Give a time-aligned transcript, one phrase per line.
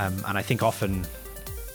[0.00, 1.04] Um, and I think often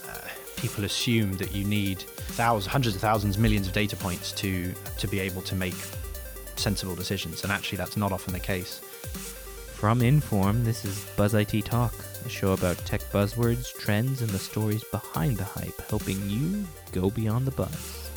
[0.09, 0.17] uh,
[0.57, 5.07] people assume that you need thousands, hundreds of thousands, millions of data points to to
[5.07, 5.75] be able to make
[6.55, 7.43] sensible decisions.
[7.43, 8.79] And actually, that's not often the case.
[9.75, 11.93] From Inform, this is Buzz IT Talk,
[12.25, 17.11] a show about tech buzzwords, trends, and the stories behind the hype, helping you go
[17.11, 18.09] beyond the buzz.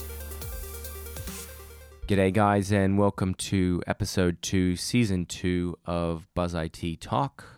[2.06, 7.57] G'day, guys, and welcome to episode two, season two of Buzz IT Talk.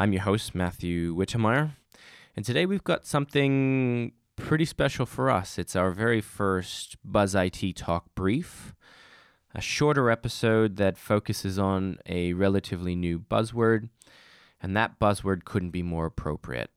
[0.00, 1.72] I'm your host, Matthew Wittemeyer,
[2.34, 5.58] and today we've got something pretty special for us.
[5.58, 8.74] It's our very first Buzz IT Talk brief,
[9.54, 13.90] a shorter episode that focuses on a relatively new buzzword,
[14.62, 16.70] and that buzzword couldn't be more appropriate.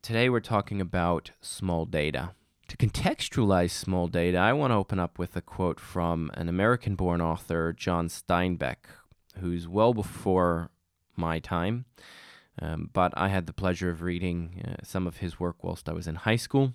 [0.00, 2.30] Today we're talking about small data.
[2.68, 6.94] To contextualize small data, I want to open up with a quote from an American
[6.94, 8.86] born author, John Steinbeck,
[9.38, 10.70] who's well before
[11.14, 11.84] my time.
[12.60, 15.92] Um, but I had the pleasure of reading uh, some of his work whilst I
[15.92, 16.74] was in high school.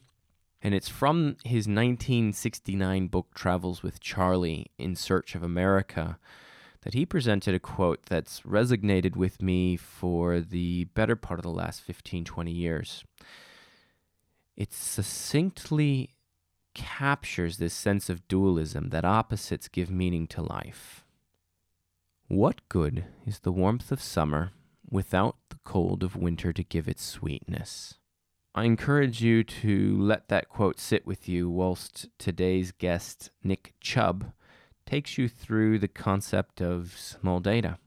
[0.61, 6.19] And it's from his 1969 book, Travels with Charley in Search of America,
[6.81, 11.49] that he presented a quote that's resonated with me for the better part of the
[11.49, 13.03] last 15, 20 years
[14.59, 16.09] it succinctly
[16.75, 21.05] captures this sense of dualism that opposites give meaning to life.
[22.27, 24.51] What good is the warmth of summer
[24.91, 25.37] without
[25.69, 27.99] cold of winter to give it sweetness?
[28.55, 34.31] I encourage you to let that quote sit with you whilst today's guest, Nick Chubb,
[34.87, 37.77] takes you through the concept of small data.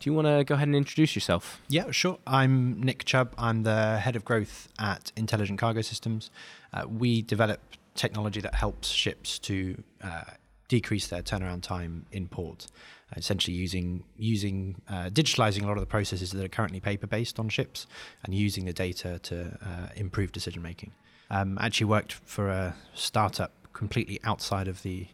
[0.00, 1.60] Do you want to go ahead and introduce yourself?
[1.68, 2.18] Yeah, sure.
[2.26, 3.32] I'm Nick Chubb.
[3.38, 6.32] I'm the head of growth at Intelligent Cargo Systems.
[6.72, 7.60] Uh, we develop
[7.94, 10.24] technology that helps ships to uh,
[10.66, 12.66] decrease their turnaround time in port,
[13.16, 17.38] essentially using using uh, digitalizing a lot of the processes that are currently paper based
[17.38, 17.86] on ships
[18.24, 20.92] and using the data to uh, improve decision making.
[21.30, 25.06] Um, actually worked for a startup completely outside of the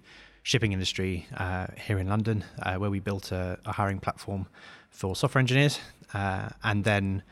[0.42, 4.46] shipping industry uh, here in London, uh, where we built a, a, hiring platform
[4.90, 5.80] for software engineers,
[6.14, 7.22] uh, and then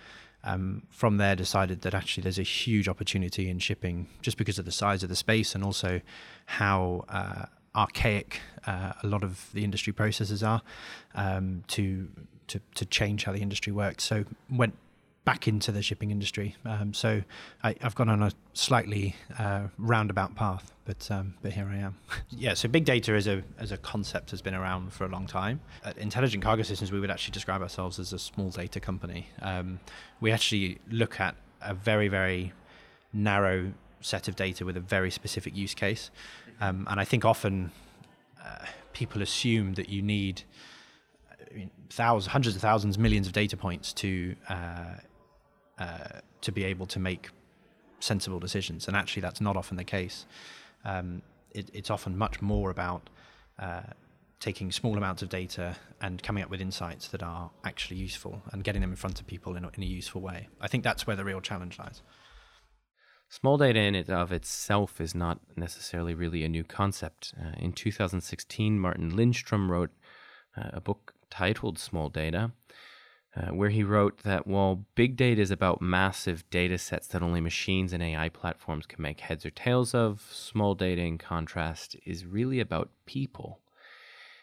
[0.42, 4.64] um, from there decided that actually there's a huge opportunity in shipping just because of
[4.64, 6.00] the size of the space and also
[6.46, 10.62] how uh, archaic uh, a lot of the industry processes are
[11.14, 12.08] um, to,
[12.46, 14.04] to to change how the industry works.
[14.04, 14.74] So went
[15.24, 16.54] back into the shipping industry.
[16.66, 17.22] Um, so
[17.62, 21.96] I, have gone on a slightly uh, roundabout path, but um, but here I am.
[22.30, 22.54] yeah.
[22.54, 25.60] So big data as a as a concept has been around for a long time.
[25.84, 29.28] At Intelligent Cargo Systems, we would actually describe ourselves as a small data company.
[29.42, 29.80] Um,
[30.20, 32.52] we actually look at a very very
[33.12, 36.10] narrow set of data with a very specific use case,
[36.60, 37.70] um, and I think often
[38.44, 40.42] uh, people assume that you need.
[41.30, 44.94] I mean, thousands, hundreds of thousands, millions of data points to uh,
[45.78, 47.30] uh, to be able to make
[48.00, 48.88] sensible decisions.
[48.88, 50.26] And actually, that's not often the case.
[50.84, 51.22] Um,
[51.52, 53.08] it, it's often much more about
[53.58, 53.82] uh,
[54.40, 58.62] taking small amounts of data and coming up with insights that are actually useful and
[58.62, 60.48] getting them in front of people in a, in a useful way.
[60.60, 62.02] I think that's where the real challenge lies.
[63.40, 67.34] Small data in and of itself is not necessarily really a new concept.
[67.36, 69.90] Uh, in 2016, Martin Lindstrom wrote
[70.56, 72.52] uh, a book titled Small Data,
[73.36, 77.40] uh, where he wrote that while big data is about massive data sets that only
[77.40, 82.24] machines and AI platforms can make heads or tails of, small data, in contrast, is
[82.24, 83.58] really about people.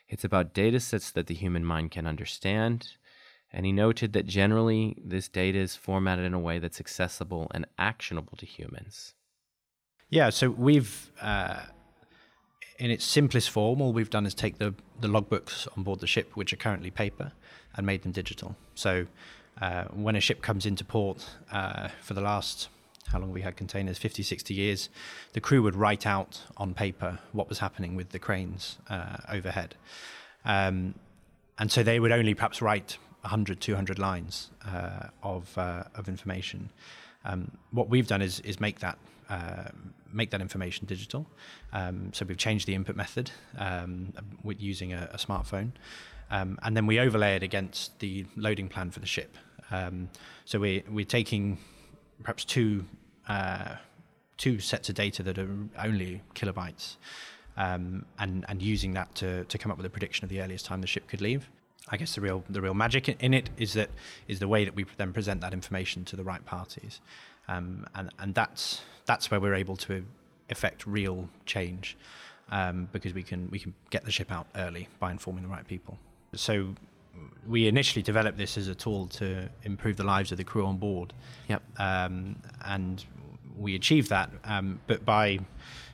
[0.10, 2.98] It's about data sets that the human mind can understand.
[3.54, 7.66] And he noted that generally this data is formatted in a way that's accessible and
[7.78, 9.14] actionable to humans.
[10.10, 11.62] Yeah, so we've, uh,
[12.80, 16.08] in its simplest form, all we've done is take the, the logbooks on board the
[16.08, 17.34] ship, which are currently paper,
[17.76, 18.56] and made them digital.
[18.76, 19.08] So
[19.62, 22.70] uh, when a ship comes into port uh, for the last
[23.08, 24.90] how long we had containers 50 60 years
[25.34, 29.76] the crew would write out on paper what was happening with the cranes uh, overhead
[30.46, 30.94] um,
[31.60, 36.70] and so they would only perhaps write 100 200 lines uh, of uh, of information
[37.26, 38.98] um, what we've done is is make that
[39.30, 39.70] uh,
[40.12, 41.26] make that information digital
[41.74, 44.14] um, so we've changed the input method um,
[44.44, 45.72] with using a, a smartphone
[46.32, 49.38] um, and then we overlay it against the loading plan for the ship.
[49.70, 50.10] Um,
[50.46, 51.58] so we, we're taking
[52.24, 52.86] perhaps two
[53.28, 53.76] uh,
[54.38, 56.96] two sets of data that are only kilobytes,
[57.58, 60.66] um, and and using that to, to come up with a prediction of the earliest
[60.66, 61.50] time the ship could leave.
[61.90, 63.90] I guess the real the real magic in it is that
[64.28, 67.02] is the way that we then present that information to the right parties,
[67.48, 70.06] um, and and that's that's where we're able to
[70.50, 71.98] effect real change,
[72.52, 75.68] um, because we can we can get the ship out early by informing the right
[75.68, 75.98] people.
[76.36, 76.76] So
[77.48, 80.78] we initially developed this as a tool to improve the lives of the crew on
[80.78, 81.14] board.
[81.50, 81.62] Yep.
[81.78, 83.04] Um, and
[83.58, 85.40] we achieved that, um, but by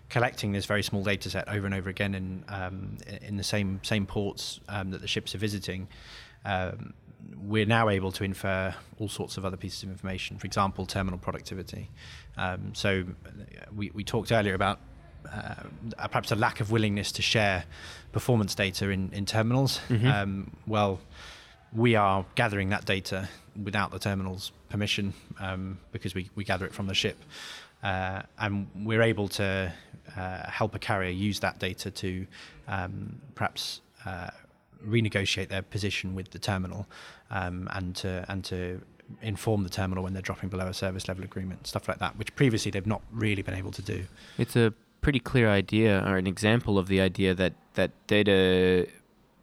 [0.09, 3.79] collecting this very small data set over and over again in um, in the same
[3.83, 5.87] same ports um, that the ships are visiting,
[6.45, 6.93] um,
[7.41, 10.37] we're now able to infer all sorts of other pieces of information.
[10.37, 11.89] For example, terminal productivity.
[12.37, 13.05] Um, so
[13.75, 14.79] we we talked earlier about.
[15.29, 17.65] Uh, perhaps a lack of willingness to share
[18.13, 19.81] performance data in, in terminals.
[19.89, 20.47] Mhm.
[20.65, 21.01] well,
[21.73, 23.27] we are gathering that data
[23.61, 27.17] without the terminal's permission um, because we, we gather it from the ship.
[27.83, 29.71] Uh, and we're able to
[30.15, 32.25] uh, help a carrier use that data to
[32.67, 34.29] um, perhaps uh,
[34.85, 36.87] renegotiate their position with the terminal
[37.29, 38.81] um, and to and to
[39.21, 42.35] inform the terminal when they're dropping below a service level agreement, stuff like that, which
[42.35, 44.03] previously they've not really been able to do.
[44.37, 48.87] It's a pretty clear idea or an example of the idea that, that data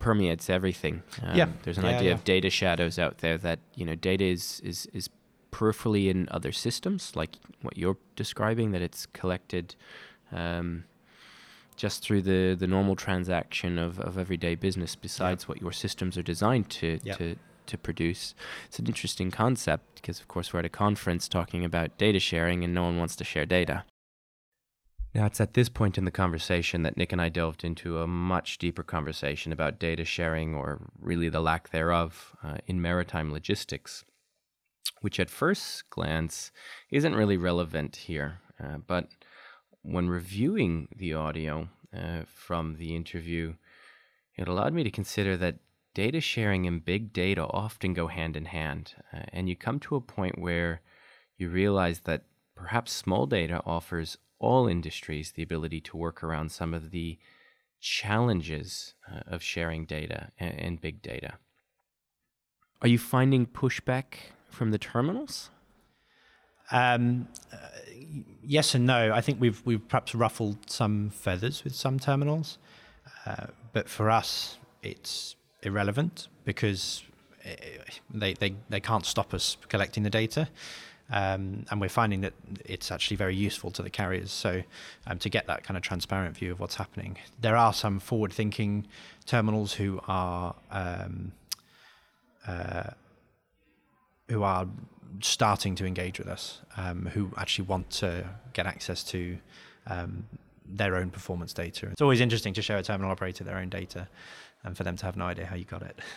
[0.00, 1.02] permeates everything.
[1.22, 1.48] Um, Yeah.
[1.62, 2.14] There's an Yeah, idea yeah.
[2.14, 5.08] of data shadows out there that, you know, data is, is, is
[5.54, 9.66] peripherally in other systems, like what you're describing, that it's collected
[10.32, 10.84] um,
[11.76, 16.22] just through the, the normal transaction of, of everyday business besides what your systems are
[16.34, 17.14] designed to, Yeah.
[17.18, 17.36] to,
[17.66, 18.34] to produce.
[18.66, 22.64] It's an interesting concept because, of course, we're at a conference talking about data sharing
[22.64, 23.84] and no one wants to share data.
[25.14, 28.06] Now, it's at this point in the conversation that Nick and I delved into a
[28.06, 34.04] much deeper conversation about data sharing, or really the lack thereof, uh, in maritime logistics,
[35.04, 36.50] which at first glance
[36.90, 38.40] isn't really relevant here.
[38.58, 39.08] Uh, but
[39.82, 43.52] when reviewing the audio uh, from the interview,
[44.34, 45.58] it allowed me to consider that
[45.92, 48.94] data sharing and big data often go hand in hand.
[49.12, 50.80] Uh, and you come to a point where
[51.36, 52.24] you realize that
[52.56, 57.18] perhaps small data offers all industries the ability to work around some of the
[57.78, 61.34] challenges uh, of sharing data and, and big data.
[62.80, 65.50] Are you finding pushback from the terminals?
[66.70, 67.56] Um, uh,
[68.42, 69.12] yes and no.
[69.12, 72.58] I think we've we've perhaps ruffled some feathers with some terminals,
[73.26, 77.02] uh, but for us, it's irrelevant because
[77.44, 77.54] eh,
[78.12, 80.48] they they, they can't stop us collecting the data.
[81.10, 82.32] Um, and we're finding that
[82.64, 84.32] it's actually very useful to the carriers.
[84.32, 84.62] So,
[85.06, 88.86] um, to get that kind of transparent view of what's happening, there are some forward-thinking
[89.26, 91.32] terminals who are um,
[92.46, 92.90] uh,
[94.28, 94.66] who are
[95.20, 99.38] starting to engage with us, um, who actually want to get access to
[99.86, 100.26] um,
[100.66, 101.88] their own performance data.
[101.90, 104.08] It's always interesting to show a terminal operator their own data
[104.62, 105.98] and for them to have no idea how you got it.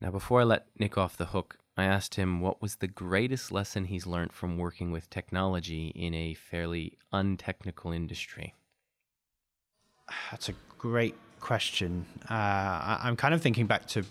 [0.00, 3.50] Now, before I let Nick off the hook, I asked him what was the greatest
[3.50, 8.54] lesson he's learned from working with technology in a fairly untechnical industry.
[10.30, 12.04] That's a great question.
[12.30, 14.04] Uh, I, I'm kind of thinking back to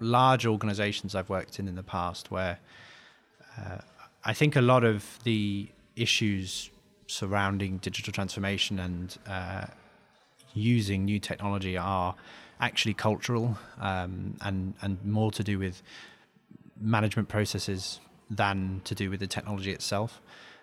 [0.00, 2.58] large organizations I've worked in in the past where
[3.58, 3.78] uh,
[4.24, 6.70] I think a lot of the issues
[7.06, 9.66] surrounding digital transformation and uh,
[10.54, 12.14] using new technology are
[12.60, 15.82] actually cultural um, and and more to do with
[16.80, 18.00] management processes
[18.30, 20.20] than to do with the technology itself.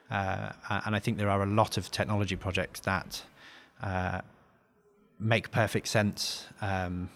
[0.09, 0.51] Uh,
[0.85, 3.23] and I think there are a lot of technology projects that
[3.83, 4.21] uh,
[5.19, 7.09] make perfect sense um,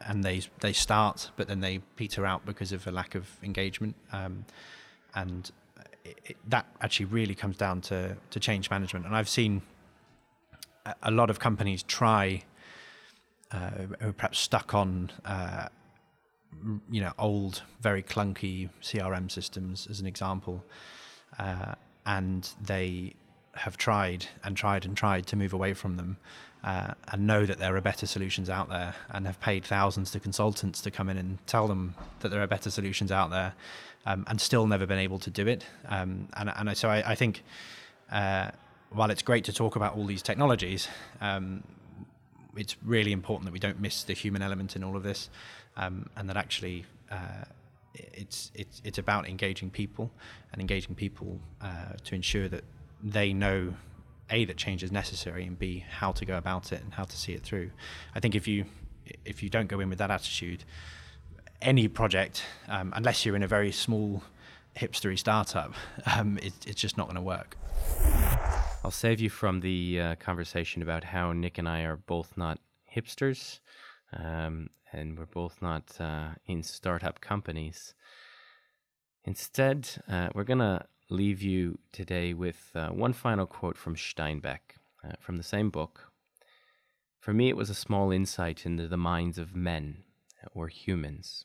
[0.00, 3.94] and they they start, but then they peter out because of a lack of engagement.
[4.12, 4.44] Um,
[5.14, 5.50] and
[6.04, 9.06] it, it, that actually really comes down to to change management.
[9.06, 9.62] And I've seen
[11.02, 12.42] a, lot of companies try,
[13.50, 15.10] uh, who are perhaps stuck on.
[15.24, 15.68] Uh,
[16.88, 20.64] you know, old, very clunky CRM systems, as an example,
[21.38, 21.74] uh,
[22.06, 23.14] and they
[23.56, 26.16] have tried and tried and tried to move away from them,
[26.62, 30.20] uh, and know that there are better solutions out there, and have paid thousands to
[30.20, 33.54] consultants to come in and tell them that there are better solutions out there,
[34.06, 35.64] um, and still never been able to do it.
[35.88, 37.42] Um, and and so I, I think
[38.10, 38.50] uh,
[38.90, 40.88] while it's great to talk about all these technologies,
[41.20, 41.62] um,
[42.56, 45.30] it's really important that we don't miss the human element in all of this,
[45.76, 47.44] um, and that actually uh,
[47.94, 50.10] it's it's it's about engaging people
[50.52, 52.64] and engaging people uh, to ensure that
[53.04, 53.74] they know
[54.30, 57.16] a that change is necessary and b how to go about it and how to
[57.16, 57.70] see it through.
[58.14, 58.64] I think if you
[59.24, 60.64] if you don't go in with that attitude,
[61.60, 64.22] any project, um, unless you're in a very small
[64.74, 65.74] hipstery startup,
[66.16, 67.56] um, it, it's just not going to work.
[68.82, 72.60] I'll save you from the uh, conversation about how Nick and I are both not
[72.94, 73.60] hipsters,
[74.12, 77.94] um, and we're both not uh, in startup companies.
[79.24, 84.78] Instead, uh, we're going to leave you today with uh, one final quote from Steinbeck
[85.04, 86.12] uh, from the same book.
[87.20, 90.04] For me, it was a small insight into the minds of men,
[90.54, 91.44] or humans.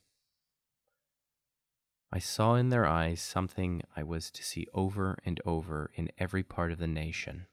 [2.12, 6.44] I saw in their eyes something I was to see over and over in every
[6.44, 7.48] part of the nation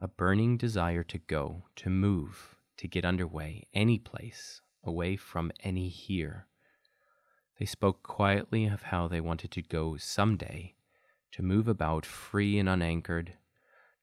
[0.00, 5.88] a burning desire to go, to move, to get underway, any place, away from any
[5.88, 6.46] here.
[7.58, 10.74] They spoke quietly of how they wanted to go someday,
[11.32, 13.34] to move about free and unanchored,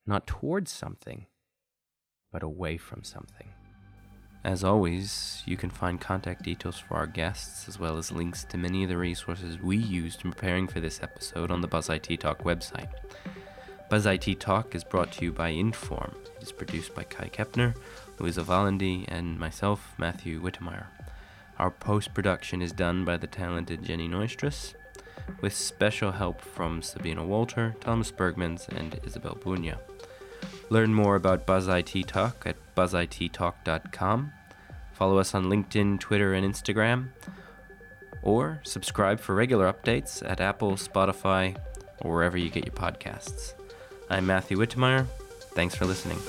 [0.05, 1.27] not towards something,
[2.31, 3.50] but away from something.
[4.43, 8.57] As always, you can find contact details for our guests, as well as links to
[8.57, 12.19] many of the resources we used in preparing for this episode on the Buzz IT
[12.19, 12.89] Talk website.
[13.89, 16.15] Buzz IT Talk is brought to you by Inform.
[16.38, 17.75] It is produced by Kai Kepner,
[18.19, 20.88] Louisa Valandi, and myself, Matthew Wittemeyer.
[21.60, 24.74] Our post production is done by the talented Jenny Neustras,
[25.41, 29.77] with special help from Sabina Walter, Thomas Bergmans, and Isabel Bunya.
[30.69, 34.33] Learn more about Buzz IT Talk at buzzittalk.com.
[34.93, 37.10] Follow us on LinkedIn, Twitter, and Instagram.
[38.22, 41.57] Or subscribe for regular updates at Apple, Spotify,
[42.01, 43.53] or wherever you get your podcasts.
[44.10, 45.07] I'm Matthew Wittemeyer.
[45.53, 46.19] Thanks for listening.